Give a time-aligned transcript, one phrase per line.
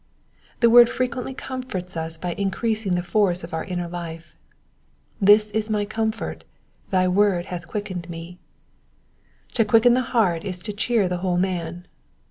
[0.61, 4.35] The word frequently comforts us by increasing the forcfr of our inner life:
[5.21, 6.43] "this is my comfort;
[6.89, 8.39] thy word hath quickened me."
[9.53, 11.85] To quicken the heart is to cheer the whole man.